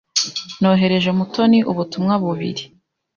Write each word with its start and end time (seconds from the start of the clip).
Nohereje 0.61 1.09
Mutoni 1.17 1.59
ubutumwa 1.71 2.13
bubiri. 2.21 2.63